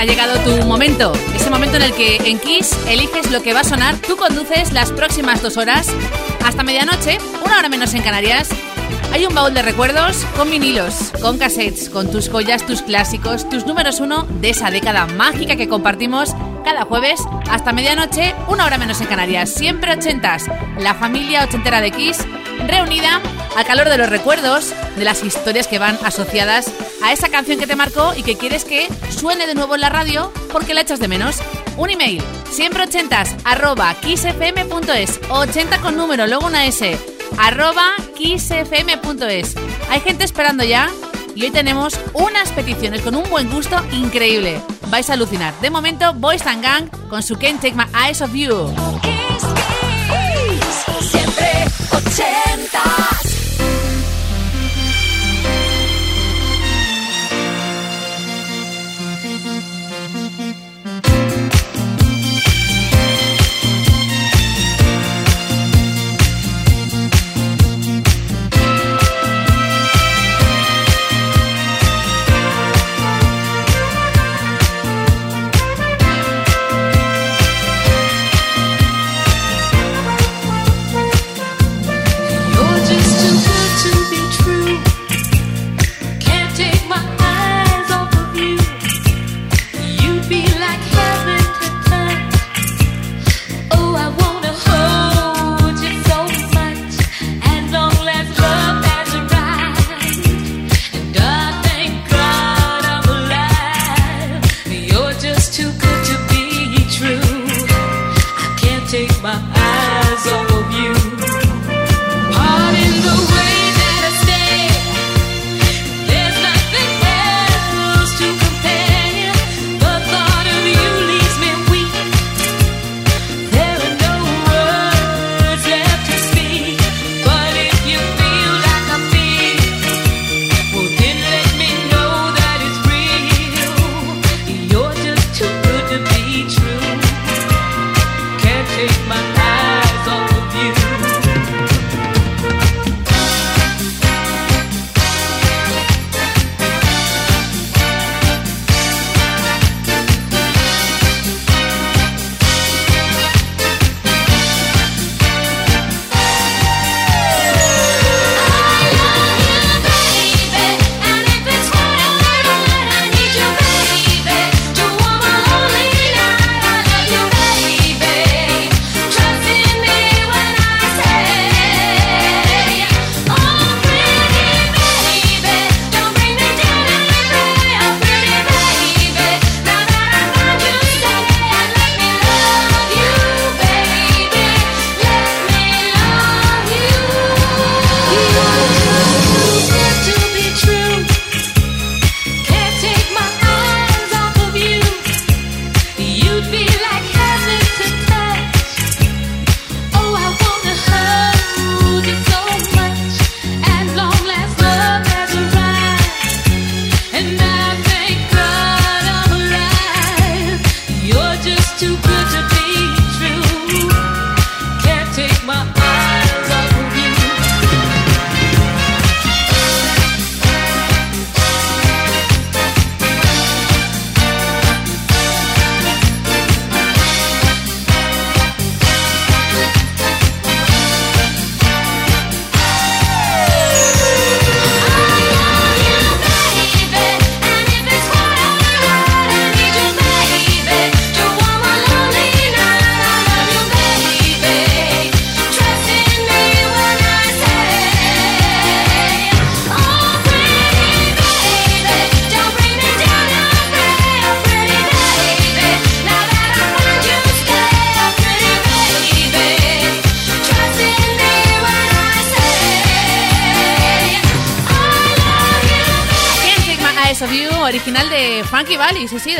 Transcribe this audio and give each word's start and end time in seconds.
ha 0.00 0.04
llegado 0.04 0.38
tu 0.40 0.66
momento. 0.66 1.12
Ese 1.34 1.50
momento 1.50 1.76
en 1.76 1.82
el 1.82 1.92
que 1.92 2.16
en 2.16 2.38
Kiss 2.38 2.74
eliges 2.88 3.30
lo 3.30 3.42
que 3.42 3.52
va 3.52 3.60
a 3.60 3.64
sonar, 3.64 3.96
tú 3.98 4.16
conduces 4.16 4.72
las 4.72 4.92
próximas 4.92 5.42
dos 5.42 5.58
horas 5.58 5.88
hasta 6.42 6.62
medianoche, 6.62 7.18
una 7.44 7.58
hora 7.58 7.68
menos 7.68 7.92
en 7.92 8.02
Canarias. 8.02 8.48
Hay 9.12 9.26
un 9.26 9.34
baúl 9.34 9.52
de 9.52 9.62
recuerdos 9.62 10.24
con 10.36 10.50
vinilos, 10.50 11.12
con 11.20 11.36
cassettes, 11.36 11.90
con 11.90 12.10
tus 12.10 12.28
joyas, 12.28 12.64
tus 12.64 12.80
clásicos, 12.82 13.48
tus 13.48 13.66
números 13.66 13.98
uno 13.98 14.22
de 14.40 14.50
esa 14.50 14.70
década 14.70 15.06
mágica 15.06 15.56
que 15.56 15.68
compartimos 15.68 16.34
cada 16.64 16.84
jueves 16.84 17.20
hasta 17.50 17.72
medianoche, 17.72 18.34
una 18.46 18.66
hora 18.66 18.78
menos 18.78 19.00
en 19.00 19.08
Canarias. 19.08 19.50
Siempre 19.50 19.92
ochentas. 19.92 20.44
La 20.78 20.94
familia 20.94 21.44
ochentera 21.44 21.80
de 21.80 21.90
Kiss 21.90 22.18
reunida 22.68 23.20
al 23.56 23.64
calor 23.64 23.88
de 23.88 23.98
los 23.98 24.08
recuerdos, 24.08 24.72
de 24.96 25.04
las 25.04 25.24
historias 25.24 25.66
que 25.66 25.80
van 25.80 25.98
asociadas 26.04 26.70
a 27.02 27.12
esa 27.12 27.28
canción 27.30 27.58
que 27.58 27.66
te 27.66 27.76
marcó 27.76 28.12
y 28.16 28.22
que 28.22 28.36
quieres 28.36 28.64
que 28.64 28.88
suene 29.10 29.48
de 29.48 29.56
nuevo 29.56 29.74
en 29.74 29.80
la 29.80 29.88
radio 29.88 30.32
porque 30.52 30.72
la 30.72 30.82
echas 30.82 31.00
de 31.00 31.08
menos. 31.08 31.36
Un 31.76 31.90
email, 31.90 32.22
siempre 32.50 32.84
ochentas, 32.84 33.34
arroba 33.44 33.92
kissfm.es, 33.94 35.20
80 35.30 35.78
con 35.80 35.96
número, 35.96 36.26
luego 36.26 36.46
una 36.46 36.66
S, 36.66 36.96
arroba 37.38 37.86
kissfm.es. 38.16 39.54
Hay 39.88 40.00
gente 40.00 40.24
esperando 40.24 40.64
ya 40.64 40.88
y 41.34 41.44
hoy 41.44 41.50
tenemos 41.50 41.98
unas 42.12 42.50
peticiones 42.52 43.02
con 43.02 43.14
un 43.14 43.28
buen 43.30 43.50
gusto 43.50 43.76
increíble. 43.92 44.60
Vais 44.88 45.08
a 45.10 45.14
alucinar. 45.14 45.54
De 45.60 45.70
momento, 45.70 46.12
Boys 46.14 46.46
and 46.46 46.62
Gang 46.62 46.90
con 47.08 47.22
su 47.22 47.36
Can't 47.36 47.60
Take 47.60 47.74
My 47.74 47.84
Eyes 47.94 48.20
of 48.20 48.34
You. 48.34 48.74
Kiss, 49.02 49.44
kiss, 50.12 51.10
siempre 51.10 51.64
80. 51.92 53.19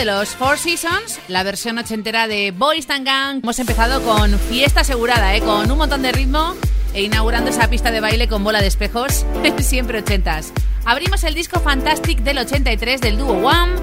De 0.00 0.06
los 0.06 0.30
Four 0.30 0.56
Seasons, 0.56 1.20
la 1.28 1.42
versión 1.42 1.76
ochentera 1.76 2.26
de 2.26 2.52
Boys 2.52 2.88
and 2.88 3.04
Gang. 3.04 3.40
Hemos 3.42 3.58
empezado 3.58 4.00
con 4.02 4.38
fiesta 4.38 4.80
asegurada, 4.80 5.36
¿eh? 5.36 5.40
con 5.40 5.70
un 5.70 5.76
montón 5.76 6.00
de 6.00 6.10
ritmo 6.10 6.54
e 6.94 7.02
inaugurando 7.02 7.50
esa 7.50 7.68
pista 7.68 7.90
de 7.90 8.00
baile 8.00 8.26
con 8.26 8.42
bola 8.42 8.62
de 8.62 8.68
espejos, 8.68 9.26
siempre 9.58 9.98
ochentas. 9.98 10.54
Abrimos 10.86 11.22
el 11.24 11.34
disco 11.34 11.60
Fantastic 11.60 12.20
del 12.20 12.38
83 12.38 13.02
del 13.02 13.18
dúo 13.18 13.46
One 13.46 13.74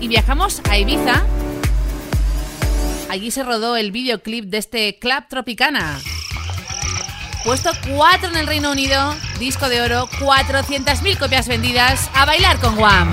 y 0.00 0.06
viajamos 0.06 0.62
a 0.70 0.78
Ibiza 0.78 1.24
Allí 3.10 3.32
se 3.32 3.42
rodó 3.42 3.76
el 3.76 3.90
videoclip 3.90 4.44
de 4.44 4.58
este 4.58 4.98
Club 5.00 5.24
Tropicana. 5.28 5.98
Puesto 7.44 7.72
4 7.92 8.28
en 8.28 8.36
el 8.36 8.46
Reino 8.46 8.70
Unido, 8.70 9.16
disco 9.40 9.68
de 9.68 9.80
oro, 9.80 10.08
400.000 10.20 11.18
copias 11.18 11.48
vendidas, 11.48 12.08
a 12.14 12.24
bailar 12.24 12.60
con 12.60 12.76
Guam. 12.76 13.10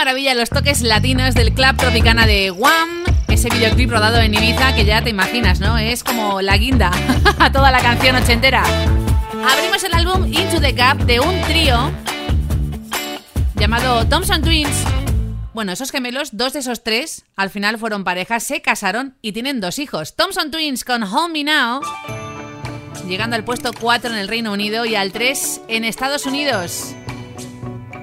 Maravilla 0.00 0.32
los 0.34 0.48
toques 0.48 0.80
latinos 0.80 1.34
del 1.34 1.52
club 1.52 1.76
tropicana 1.76 2.24
de 2.24 2.48
Guam. 2.48 3.04
Ese 3.28 3.50
videoclip 3.50 3.90
rodado 3.90 4.16
en 4.16 4.32
Ibiza 4.32 4.74
que 4.74 4.86
ya 4.86 5.02
te 5.02 5.10
imaginas, 5.10 5.60
¿no? 5.60 5.76
Es 5.76 6.02
como 6.02 6.40
la 6.40 6.56
guinda 6.56 6.90
a 7.38 7.52
toda 7.52 7.70
la 7.70 7.80
canción 7.80 8.16
ochentera. 8.16 8.64
Abrimos 9.46 9.84
el 9.84 9.92
álbum 9.92 10.26
Into 10.26 10.58
the 10.58 10.72
Gap 10.72 11.00
de 11.00 11.20
un 11.20 11.38
trío 11.42 11.90
llamado 13.56 14.06
Thompson 14.06 14.40
Twins. 14.40 14.84
Bueno, 15.52 15.72
esos 15.72 15.90
gemelos, 15.90 16.30
dos 16.32 16.54
de 16.54 16.60
esos 16.60 16.82
tres, 16.82 17.26
al 17.36 17.50
final 17.50 17.76
fueron 17.76 18.02
parejas, 18.02 18.42
se 18.42 18.62
casaron 18.62 19.18
y 19.20 19.32
tienen 19.32 19.60
dos 19.60 19.78
hijos. 19.78 20.16
Thompson 20.16 20.50
Twins 20.50 20.82
con 20.82 21.02
Home 21.02 21.44
Me 21.44 21.52
Now, 21.52 21.82
llegando 23.06 23.36
al 23.36 23.44
puesto 23.44 23.72
4 23.78 24.12
en 24.12 24.16
el 24.16 24.28
Reino 24.28 24.50
Unido 24.50 24.86
y 24.86 24.94
al 24.94 25.12
3 25.12 25.60
en 25.68 25.84
Estados 25.84 26.24
Unidos 26.24 26.94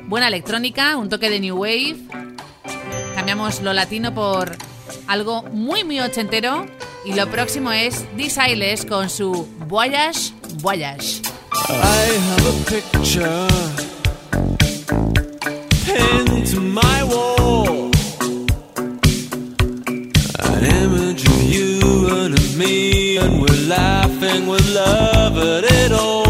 buena 0.08 0.28
electrónica, 0.28 0.98
un 0.98 1.10
toque 1.10 1.30
de 1.30 1.40
new 1.40 1.56
wave. 1.58 1.98
Cambiamos 3.16 3.62
lo 3.62 3.74
latino 3.74 4.14
por 4.14 4.56
algo 5.08 5.44
muy 5.44 5.84
muy 5.84 6.00
ochentero 6.00 6.66
y 7.06 7.14
lo 7.14 7.28
próximo 7.30 7.72
es 7.72 8.06
This 8.16 8.38
con 8.86 9.10
su 9.10 9.48
Voyage 9.68 10.34
Voyage. 10.62 11.22
I 11.70 11.74
have 12.30 12.46
a 12.46 12.54
picture 12.70 13.48
pinned 15.86 16.48
to 16.48 16.60
my 16.62 17.04
wall. 17.04 17.92
An 20.40 20.66
image 20.66 21.26
of 21.28 21.44
you 21.44 22.08
and 22.10 22.34
of 22.34 22.58
me, 22.58 23.18
and 23.18 23.42
we're 23.42 23.68
laughing 23.68 24.48
with 24.48 24.68
love 24.74 25.38
at 25.38 25.64
it 25.64 25.92
all. 25.92 26.27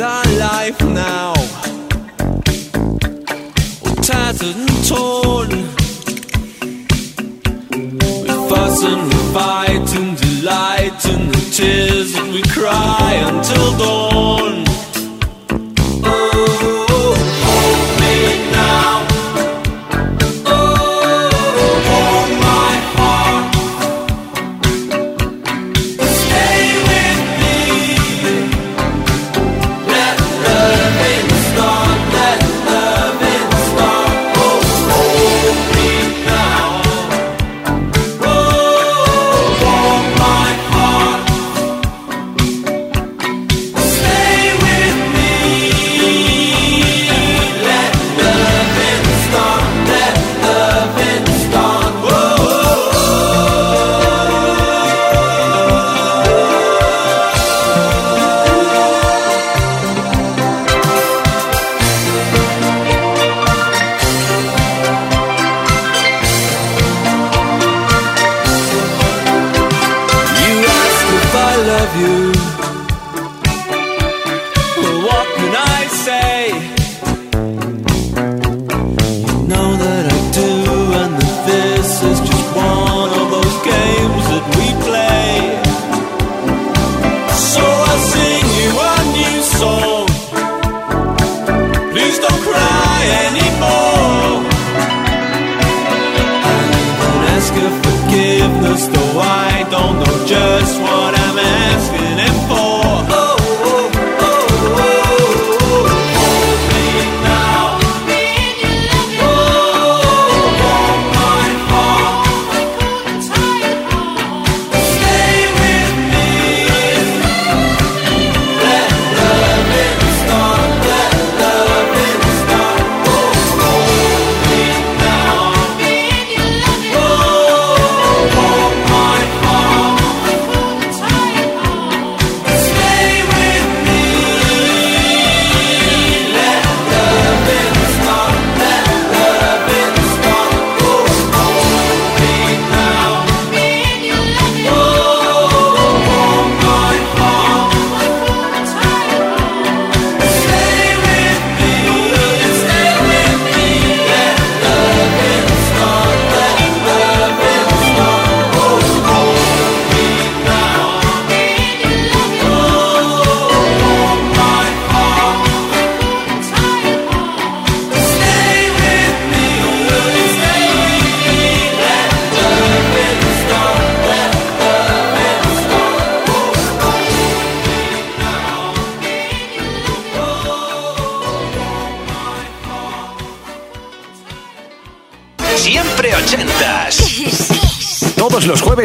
our 0.00 0.24
life 0.38 0.80
now. 0.82 1.32
We're 3.82 4.02
tattered 4.02 4.56
and 4.56 4.86
torn. 4.86 5.50
We 8.22 8.28
fuss 8.48 8.82
and 8.84 9.02
we 9.12 9.20
fight 9.32 9.96
and 9.96 10.16
delight 10.16 11.04
in 11.06 11.28
the 11.32 11.50
tears 11.52 12.12
that 12.14 12.28
we 12.32 12.42
cry 12.42 13.14
until 13.26 13.78
dawn. 13.78 14.67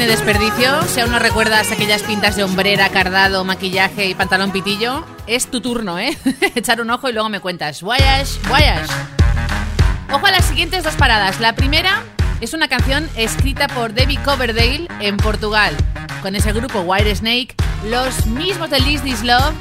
tiene 0.00 0.16
desperdicio. 0.16 0.82
Si 0.84 0.98
aún 1.00 1.10
no 1.10 1.18
recuerdas 1.18 1.70
aquellas 1.70 2.02
pintas 2.02 2.34
de 2.34 2.42
hombrera, 2.42 2.88
cardado, 2.88 3.44
maquillaje 3.44 4.06
y 4.06 4.14
pantalón 4.14 4.50
pitillo, 4.50 5.04
es 5.26 5.50
tu 5.50 5.60
turno, 5.60 5.98
¿eh? 5.98 6.16
Echar 6.54 6.80
un 6.80 6.88
ojo 6.88 7.10
y 7.10 7.12
luego 7.12 7.28
me 7.28 7.40
cuentas. 7.40 7.82
Voyage, 7.82 8.40
voyage. 8.48 8.90
Ojo 10.10 10.26
a 10.26 10.30
las 10.30 10.46
siguientes 10.46 10.84
dos 10.84 10.94
paradas. 10.94 11.38
La 11.38 11.54
primera 11.54 12.02
es 12.40 12.54
una 12.54 12.66
canción 12.66 13.10
escrita 13.14 13.68
por 13.68 13.92
Debbie 13.92 14.16
Coverdale 14.24 14.88
en 15.00 15.18
Portugal, 15.18 15.76
con 16.22 16.34
ese 16.34 16.54
grupo 16.54 16.80
White 16.80 17.16
Snake, 17.16 17.54
los 17.84 18.24
mismos 18.24 18.70
de 18.70 18.80
Liz 18.80 19.02
This 19.02 19.22
Love, 19.22 19.52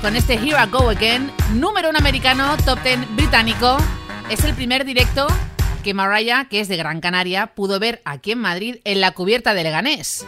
con 0.00 0.16
este 0.16 0.36
Here 0.36 0.56
I 0.64 0.70
Go 0.70 0.88
Again, 0.88 1.30
número 1.52 1.90
uno 1.90 1.98
americano, 1.98 2.56
top 2.64 2.82
ten 2.82 3.06
británico. 3.14 3.76
Es 4.30 4.42
el 4.42 4.54
primer 4.54 4.86
directo 4.86 5.26
que 5.82 5.94
Mariah, 5.94 6.46
que 6.48 6.60
es 6.60 6.68
de 6.68 6.76
Gran 6.76 7.00
Canaria, 7.00 7.48
pudo 7.48 7.78
ver 7.78 8.00
aquí 8.04 8.32
en 8.32 8.38
Madrid 8.38 8.76
en 8.84 9.00
la 9.00 9.12
cubierta 9.12 9.54
de 9.54 9.62
Leganés. 9.62 10.26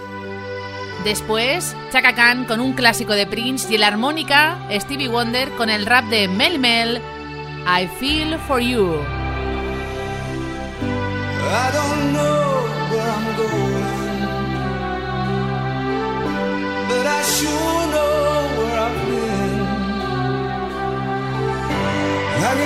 Después, 1.04 1.74
Chaka 1.90 2.14
Khan 2.14 2.44
con 2.44 2.60
un 2.60 2.74
clásico 2.74 3.14
de 3.14 3.26
Prince 3.26 3.72
y 3.72 3.78
la 3.78 3.88
armónica, 3.88 4.58
Stevie 4.70 5.08
Wonder 5.08 5.50
con 5.52 5.68
el 5.68 5.84
rap 5.86 6.04
de 6.06 6.28
Mel 6.28 6.58
Mel, 6.58 7.00
I 7.66 7.88
Feel 7.98 8.38
For 8.38 8.60
You. 8.60 9.00
I 11.44 11.70
don't 11.72 12.12
know 12.12 12.64
where 12.90 13.10
I'm 13.10 13.36
going, 13.36 13.82
but 16.88 17.06
I 17.06 17.91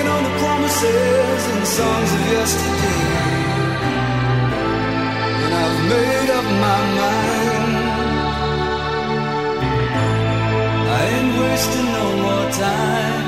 Hanging 0.07 0.19
on 0.19 0.23
the 0.23 0.39
promises 0.39 1.43
and 1.51 1.59
the 1.63 1.67
songs 1.67 2.11
of 2.13 2.21
yesterday, 2.37 3.03
and 5.43 5.53
I've 5.63 5.79
made 5.95 6.31
up 6.39 6.47
my 6.67 6.81
mind. 7.01 7.75
I 10.95 11.01
ain't 11.15 11.33
wasting 11.41 11.89
no 11.99 12.07
more 12.25 12.49
time. 12.53 13.25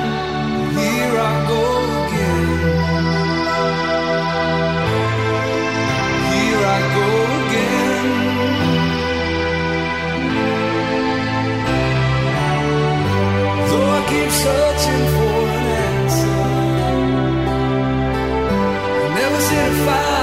Here 0.78 1.14
I 1.18 1.34
go 1.52 1.62
again. 2.04 2.46
Here 6.30 6.62
I 6.76 6.80
go 6.96 7.08
again. 7.40 8.06
Keep 14.08 14.30
searching 14.30 15.17
fire. 19.88 20.17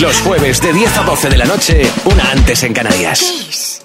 Los 0.00 0.18
jueves 0.20 0.62
de 0.62 0.72
10 0.72 0.96
a 0.96 1.02
12 1.02 1.28
de 1.28 1.36
la 1.36 1.44
noche, 1.44 1.82
una 2.06 2.30
antes 2.30 2.62
en 2.62 2.72
Canarias. 2.72 3.84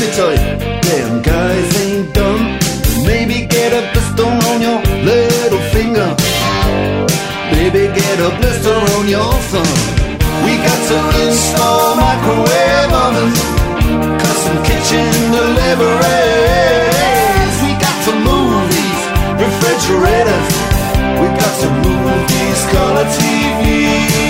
Me 0.00 0.06
tell 0.16 0.32
you, 0.32 0.56
damn 0.80 1.20
guys 1.20 1.68
ain't 1.84 2.14
dumb. 2.14 2.58
Maybe 3.04 3.46
get 3.46 3.70
a 3.72 3.82
blister 3.92 4.24
on 4.24 4.60
your 4.60 4.80
little 5.04 5.60
finger. 5.74 6.08
Maybe 7.52 7.82
get 7.92 8.16
a 8.18 8.30
blister 8.38 8.76
on 8.96 9.08
your 9.08 9.32
thumb. 9.50 9.76
We 10.44 10.52
got 10.68 10.80
to 10.90 10.98
install 11.26 11.96
microwave 12.00 12.92
ovens, 13.04 13.40
custom 14.22 14.56
kitchen 14.68 15.12
deliveries. 15.36 15.94
We 17.64 17.72
got 17.84 17.98
to 18.06 18.12
move 18.28 18.62
these 18.72 19.02
refrigerators. 19.44 20.48
We 21.20 21.26
got 21.42 21.54
to 21.62 21.68
move 21.84 22.20
these 22.32 22.62
color 22.72 23.06
TVs. 23.16 24.29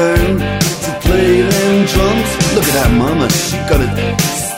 Learned 0.00 0.40
to 0.40 0.90
play 1.04 1.42
them 1.42 1.84
drums. 1.84 2.30
Look 2.56 2.64
at 2.64 2.74
that 2.80 2.90
mama, 2.96 3.28
she 3.28 3.60
got 3.68 3.84
it 3.84 3.92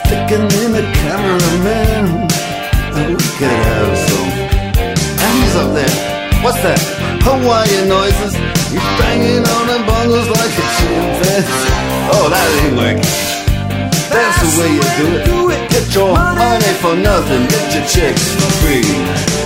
sticking 0.06 0.46
in 0.62 0.70
the 0.70 0.86
cameraman. 1.02 2.30
Oh, 2.30 3.02
and 3.02 3.18
we 3.18 3.26
could 3.42 3.50
have 3.50 3.90
some 4.06 4.30
hands 5.18 5.54
up 5.58 5.74
there. 5.74 5.98
What's 6.46 6.62
that? 6.62 6.78
Hawaiian 7.26 7.90
noises. 7.90 8.38
He's 8.70 8.86
banging 9.02 9.42
on 9.42 9.64
the 9.66 9.82
bongos 9.82 10.30
like 10.30 10.54
a 10.62 10.66
chimpanzee. 10.78 11.74
Oh, 12.14 12.30
that 12.30 12.46
ain't 12.62 12.78
working. 12.78 13.02
That's 14.14 14.38
the 14.46 14.50
way 14.62 14.70
you 14.78 14.86
do 15.26 15.50
it. 15.50 15.58
Get 15.74 15.90
your 15.90 16.14
money 16.14 16.72
for 16.78 16.94
nothing, 16.94 17.50
get 17.50 17.66
your 17.74 17.86
chicks 17.90 18.30
for 18.38 18.50
free. 18.62 19.41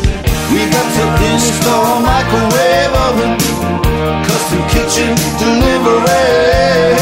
We 0.53 0.63
got 0.71 0.89
to 0.99 1.05
install 1.27 2.01
microwave 2.01 2.95
oven, 3.07 3.35
custom 4.27 4.63
kitchen 4.71 5.11
deliveries. 5.43 7.01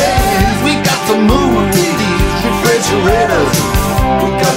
We 0.64 0.72
got 0.80 1.00
to 1.12 1.16
move 1.20 1.68
these 1.76 2.40
refrigerators. 2.48 3.56
We 4.24 4.28
got 4.40 4.56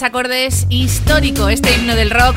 Acordes 0.00 0.66
histórico, 0.70 1.50
este 1.50 1.74
himno 1.74 1.94
del 1.94 2.10
rock 2.10 2.34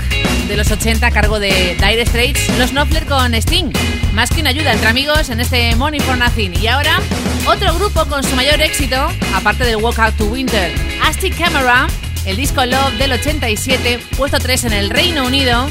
de 0.50 0.58
los 0.58 0.70
80 0.70 1.08
a 1.08 1.12
cargo 1.12 1.39
de 1.39 1.78
Dire 1.80 2.06
Straits, 2.06 2.50
los 2.58 2.72
Knopfler 2.72 3.06
con 3.06 3.34
Sting. 3.34 3.72
Más 4.13 4.30
que 4.30 4.41
una 4.41 4.50
ayuda 4.50 4.74
entre 4.74 4.89
amigos 4.89 5.30
en 5.30 5.39
este 5.39 5.74
Money 5.78 6.02
for 6.02 6.18
Nothing. 6.18 6.54
Y 6.62 6.68
ahora, 6.68 7.00
otro 7.48 7.74
grupo 7.76 8.04
con 8.08 8.24
su 8.24 8.36
mayor 8.36 8.62
éxito, 8.62 9.08
aparte 9.34 9.63
del 9.63 9.78
Walk 9.78 9.98
Out 10.00 10.18
to 10.18 10.26
Winter, 10.26 10.70
Asti 11.02 11.32
Camera, 11.32 11.88
el 12.26 12.36
disco 12.36 12.65
Love 12.65 12.98
del 12.98 13.13
87, 13.13 14.02
puesto 14.18 14.38
3 14.38 14.65
en 14.65 14.74
el 14.74 14.89
Reino 14.89 15.26
Unido, 15.26 15.70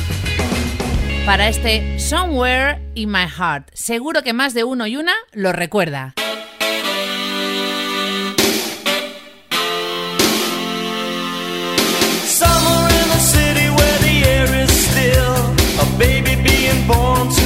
para 1.27 1.49
este 1.49 1.99
Somewhere 1.99 2.81
in 2.95 3.11
My 3.11 3.29
Heart. 3.29 3.69
Seguro 3.75 4.23
que 4.23 4.33
más 4.33 4.55
de 4.55 4.65
uno 4.65 4.87
y 4.87 4.97
una 4.97 5.13
lo 5.33 5.53
recuerda. 5.53 6.15
Born 16.87 17.29
to 17.31 17.44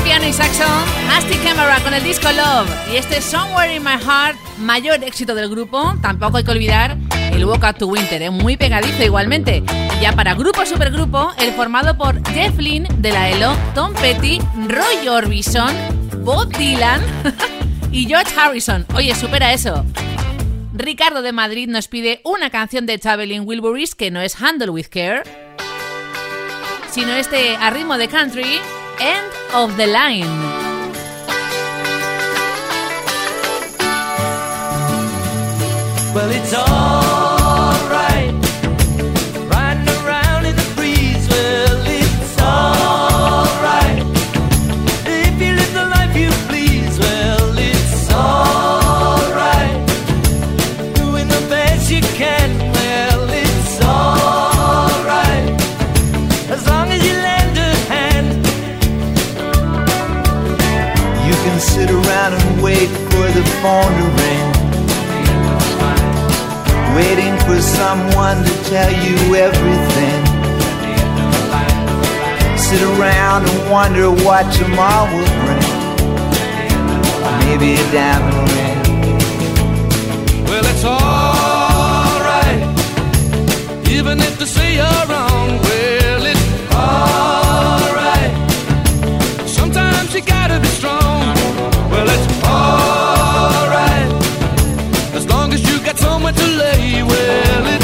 Johnny 0.00 0.32
Saxon, 0.32 0.66
Nasty 1.06 1.36
Camera 1.38 1.78
con 1.80 1.94
el 1.94 2.02
disco 2.02 2.28
Love 2.32 2.68
y 2.92 2.96
este 2.96 3.22
Somewhere 3.22 3.74
in 3.74 3.82
My 3.84 3.92
Heart, 3.92 4.36
mayor 4.58 5.02
éxito 5.04 5.34
del 5.34 5.48
grupo. 5.48 5.94
Tampoco 6.02 6.38
hay 6.38 6.44
que 6.44 6.50
olvidar 6.50 6.96
el 7.32 7.44
Walk 7.44 7.64
Out 7.64 7.78
to 7.78 7.86
Winter, 7.86 8.20
¿eh? 8.20 8.30
muy 8.30 8.56
pegadizo 8.56 9.04
igualmente. 9.04 9.62
Y 9.96 10.02
ya 10.02 10.12
para 10.12 10.34
grupo 10.34 10.66
supergrupo, 10.66 11.32
el 11.38 11.52
formado 11.52 11.96
por 11.96 12.26
Jeff 12.30 12.58
Lynne 12.58 12.88
de 12.98 13.12
la 13.12 13.30
ELO, 13.30 13.56
Tom 13.74 13.94
Petty, 13.94 14.40
Roy 14.68 15.08
Orbison, 15.08 15.72
Bob 16.24 16.48
Dylan 16.56 17.00
y 17.92 18.06
George 18.06 18.32
Harrison. 18.36 18.86
Oye, 18.94 19.14
supera 19.14 19.52
eso. 19.52 19.84
Ricardo 20.72 21.22
de 21.22 21.32
Madrid 21.32 21.68
nos 21.68 21.86
pide 21.86 22.20
una 22.24 22.50
canción 22.50 22.84
de 22.84 22.98
Traveling 22.98 23.42
Wilburys 23.46 23.94
que 23.94 24.10
no 24.10 24.20
es 24.20 24.40
Handle 24.42 24.70
with 24.70 24.86
Care, 24.90 25.22
sino 26.90 27.12
este 27.12 27.56
a 27.56 27.70
ritmo 27.70 27.96
de 27.96 28.08
country, 28.08 28.58
End 29.00 29.32
of 29.52 29.76
the 29.76 29.86
Line. 29.86 30.22
Well, 36.14 36.30
it's 36.30 36.54
alright. 36.54 36.93
Phone 63.64 63.94
to 64.00 64.06
ring. 64.20 64.48
Waiting 66.98 67.34
for 67.46 67.58
someone 67.80 68.38
to 68.48 68.54
tell 68.72 68.92
you 69.04 69.16
everything. 69.46 70.20
Sit 72.66 72.82
around 72.92 73.48
and 73.48 73.60
wonder 73.70 74.10
what 74.26 74.44
tomorrow 74.52 75.06
will 75.12 75.32
bring. 75.42 75.68
Maybe 77.44 77.68
a 77.80 77.86
diamond 77.96 78.48
ring. 78.54 78.80
Well, 80.48 80.64
it's 80.72 80.84
alright. 80.84 82.62
Even 83.96 84.16
if 84.20 84.38
they 84.38 84.48
say 84.56 84.74
you're 84.80 85.04
wrong, 85.10 85.48
well, 85.68 86.24
it's 86.32 86.46
alright. 86.84 88.34
Sometimes 89.58 90.14
you 90.14 90.20
gotta 90.20 90.60
be 90.60 90.68
strong. 90.80 91.03
Somewhere 96.24 96.32
to 96.32 96.56
lay, 96.56 97.02
well, 97.02 97.83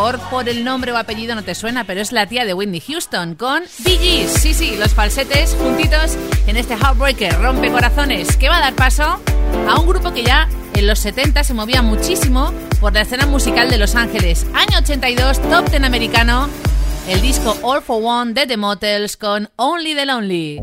Por 0.00 0.48
el 0.48 0.64
nombre 0.64 0.92
o 0.92 0.96
apellido 0.96 1.34
no 1.34 1.44
te 1.44 1.54
suena, 1.54 1.84
pero 1.84 2.00
es 2.00 2.10
la 2.10 2.26
tía 2.26 2.46
de 2.46 2.54
Whitney 2.54 2.80
Houston 2.80 3.34
con 3.34 3.62
Bee. 3.80 4.26
Sí, 4.26 4.54
sí, 4.54 4.76
los 4.78 4.94
falsetes 4.94 5.54
juntitos 5.60 6.16
en 6.46 6.56
este 6.56 6.74
Heartbreaker, 6.74 7.38
rompe 7.38 7.70
corazones, 7.70 8.34
que 8.38 8.48
va 8.48 8.56
a 8.56 8.60
dar 8.60 8.74
paso 8.74 9.20
a 9.68 9.78
un 9.78 9.86
grupo 9.86 10.14
que 10.14 10.22
ya 10.22 10.48
en 10.72 10.86
los 10.86 11.00
70 11.00 11.44
se 11.44 11.52
movía 11.52 11.82
muchísimo 11.82 12.50
por 12.80 12.94
la 12.94 13.02
escena 13.02 13.26
musical 13.26 13.68
de 13.68 13.76
Los 13.76 13.94
Ángeles. 13.94 14.46
Año 14.54 14.78
82, 14.78 15.38
top 15.50 15.70
ten 15.70 15.84
americano, 15.84 16.48
el 17.06 17.20
disco 17.20 17.54
All 17.60 17.82
for 17.82 18.02
One 18.02 18.32
de 18.32 18.46
The 18.46 18.56
Motels 18.56 19.18
con 19.18 19.50
Only 19.56 19.94
the 19.94 20.06
Lonely. 20.06 20.60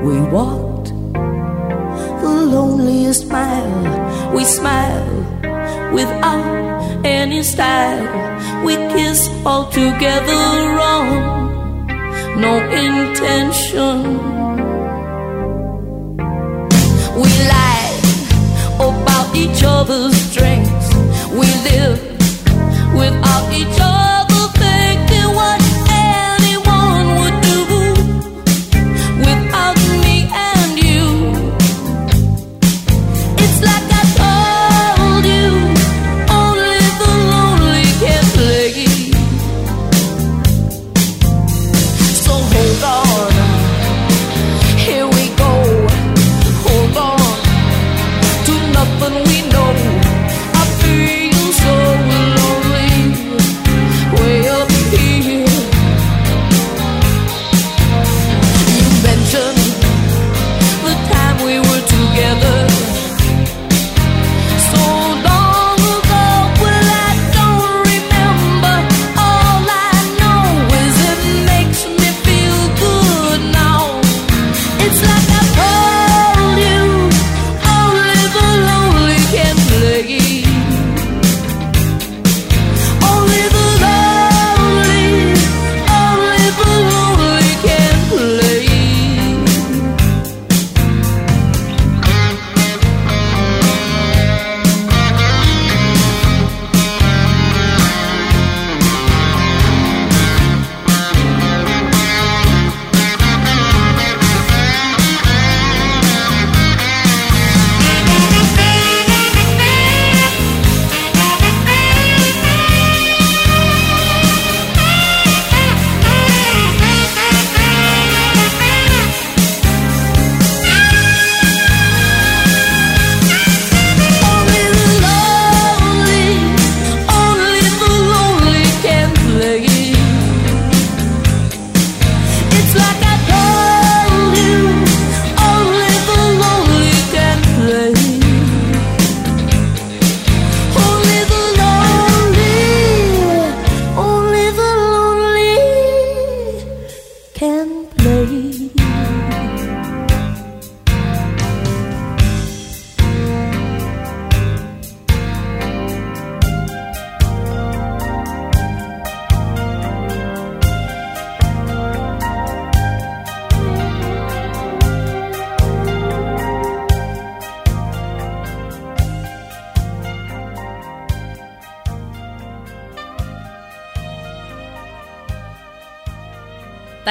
We 0.00 0.14
the 0.30 0.67
loneliest 3.08 3.30
mile. 3.30 4.34
We 4.34 4.44
smile 4.44 5.92
without 5.92 7.04
any 7.04 7.42
style. 7.42 8.64
We 8.64 8.76
kiss 8.76 9.28
all 9.46 9.70
together 9.70 10.42
wrong, 10.76 11.86
no 12.40 12.58
intention. 12.70 14.18
We 17.16 17.28
lied 17.52 18.04
about 18.76 19.34
each 19.34 19.62
other's 19.64 20.16
strengths. 20.16 20.94
We 21.32 21.46
lived 21.70 22.22
without 22.94 23.52
each 23.52 23.80
other 23.80 23.97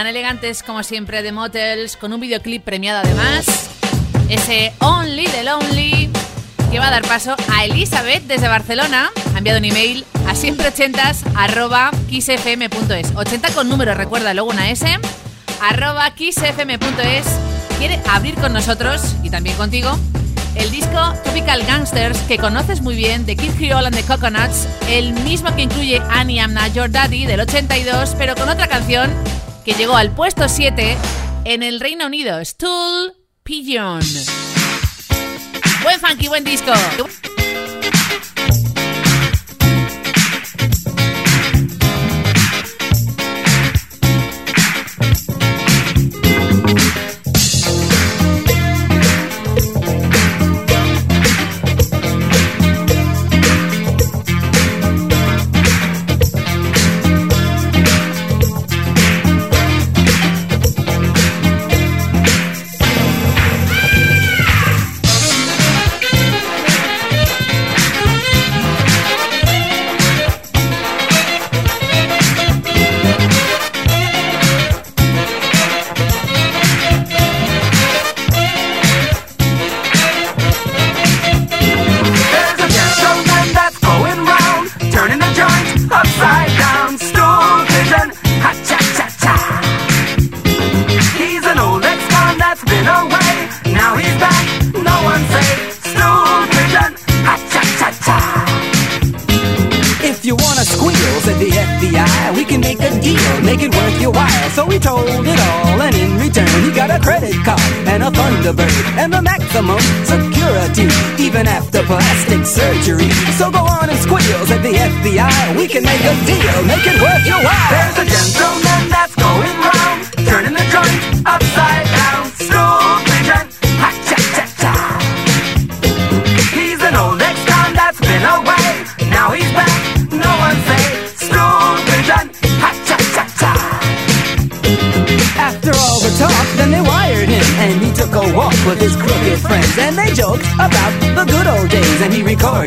Elegantes 0.07 0.63
como 0.63 0.83
siempre 0.83 1.21
de 1.21 1.31
Motels, 1.31 1.97
con 1.97 2.13
un 2.13 2.19
videoclip 2.19 2.63
premiado 2.63 2.99
además. 2.99 3.69
Ese 4.29 4.73
Only 4.79 5.25
the 5.25 5.43
Lonely, 5.43 6.09
que 6.71 6.79
va 6.79 6.87
a 6.87 6.91
dar 6.91 7.01
paso 7.03 7.35
a 7.53 7.65
Elizabeth 7.65 8.23
desde 8.23 8.47
Barcelona. 8.47 9.09
Ha 9.33 9.37
enviado 9.37 9.59
un 9.59 9.65
email 9.65 10.05
a 10.27 10.35
siempreochentas 10.35 11.23
arroba 11.35 11.91
kissfm.es. 12.09 13.15
80 13.15 13.49
con 13.53 13.69
número, 13.69 13.93
recuerda, 13.93 14.33
luego 14.33 14.49
una 14.49 14.69
S. 14.69 14.87
Arroba 15.61 16.09
kissfm.es. 16.11 17.27
Quiere 17.77 18.01
abrir 18.09 18.35
con 18.35 18.53
nosotros 18.53 19.15
y 19.23 19.29
también 19.29 19.55
contigo 19.57 19.97
el 20.55 20.71
disco 20.71 21.13
Tropical 21.23 21.63
Gangsters 21.65 22.17
que 22.21 22.37
conoces 22.37 22.81
muy 22.81 22.95
bien 22.95 23.25
de 23.25 23.35
Kid 23.35 23.51
Creole 23.57 23.87
and 23.87 23.95
the 23.95 24.03
Coconuts, 24.03 24.67
el 24.89 25.13
mismo 25.13 25.55
que 25.55 25.61
incluye 25.63 26.01
Annie 26.09 26.37
I'm 26.37 26.53
Not 26.53 26.73
Your 26.73 26.89
Daddy 26.89 27.25
del 27.25 27.41
82, 27.41 28.15
pero 28.17 28.35
con 28.35 28.49
otra 28.49 28.67
canción 28.67 29.11
que 29.67 29.73
llegó 29.73 29.97
al 29.97 30.11
puesto 30.11 30.47
7 30.47 30.95
en 31.43 31.61
el 31.61 31.81
Reino 31.81 32.05
Unido, 32.05 32.39
Stool 32.45 33.11
Pigeon. 33.43 33.99
Buen 35.83 35.99
funky, 35.99 36.29
buen 36.29 36.45
disco. 36.45 36.71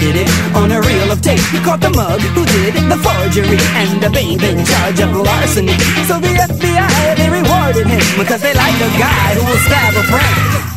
started 0.00 0.16
it 0.16 0.56
on 0.56 0.72
a 0.72 0.80
reel 0.80 1.12
of 1.12 1.20
tape. 1.20 1.40
You 1.52 1.60
caught 1.60 1.80
the 1.80 1.90
mug 1.90 2.20
who 2.20 2.44
did 2.46 2.74
the 2.88 2.96
forgery 2.96 3.58
and 3.76 4.02
the 4.02 4.10
babe 4.10 4.40
in 4.42 4.64
charge 4.64 5.00
of 5.00 5.14
larceny. 5.14 5.76
So 6.08 6.18
the 6.18 6.32
FBI, 6.48 7.16
they 7.16 7.28
rewarded 7.28 7.86
him 7.86 8.18
because 8.18 8.40
they 8.40 8.54
like 8.54 8.76
a 8.76 8.90
guy 8.98 9.34
who 9.34 9.44
will 9.44 9.58
stab 9.58 9.94
a 9.94 10.02
friend. 10.04 10.69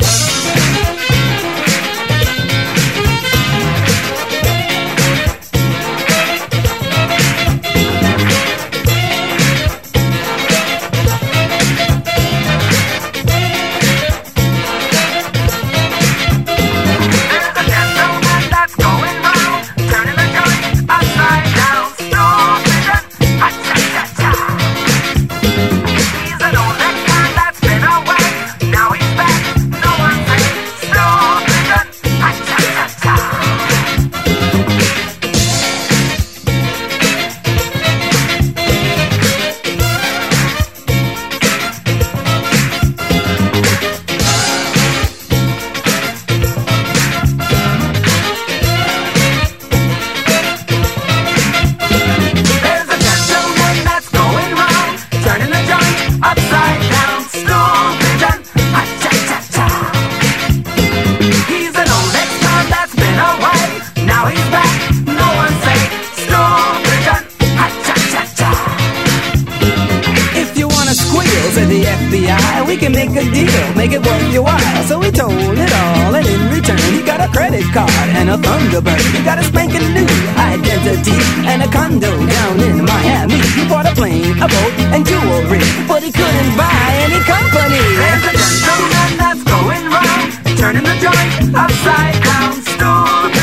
FBI, 71.93 72.67
we 72.67 72.75
can 72.77 72.91
make 72.91 73.13
a 73.13 73.23
deal, 73.29 73.65
make 73.75 73.91
it 73.91 74.01
worth 74.01 74.33
your 74.33 74.43
while. 74.43 74.83
So 74.89 74.99
he 74.99 75.11
told 75.11 75.57
it 75.57 75.71
all, 75.71 76.15
and 76.15 76.25
in 76.25 76.41
return, 76.49 76.79
he 76.91 77.01
got 77.03 77.21
a 77.21 77.29
credit 77.29 77.65
card 77.73 78.09
and 78.17 78.29
a 78.29 78.37
Thunderbird. 78.37 79.03
He 79.13 79.21
got 79.23 79.37
a 79.37 79.43
spanking 79.43 79.93
new 79.93 80.09
identity 80.37 81.17
and 81.45 81.61
a 81.61 81.69
condo 81.69 82.11
down 82.25 82.55
in 82.59 82.85
Miami. 82.85 83.39
He 83.57 83.63
bought 83.69 83.85
a 83.85 83.93
plane, 83.93 84.33
a 84.41 84.47
boat, 84.47 84.73
and 84.93 85.05
jewelry, 85.05 85.61
but 85.87 86.01
he 86.01 86.11
couldn't 86.11 86.51
buy 86.57 86.89
any 87.05 87.21
company. 87.29 87.83
There's 88.01 88.25
a 88.25 88.33
gentleman 88.41 89.11
that's 89.21 89.43
going 89.43 89.85
round, 89.93 90.27
turning 90.57 90.85
the 90.89 90.97
joint 90.97 91.55
upside 91.55 92.17
down, 92.23 92.53
stupid. 92.61 93.42